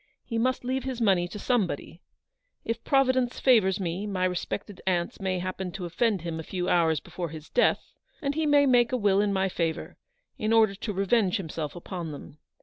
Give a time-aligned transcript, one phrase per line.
[0.25, 2.01] He must leave his money to somebody.
[2.65, 5.97] If Provi dence favours me my respected aunts may happen the lawyer's srsncioN.
[5.97, 8.97] 303 to offend him a few hours before his death, and he may make a
[8.97, 9.97] will in my favour,
[10.39, 12.39] in order to revenge himself upon them.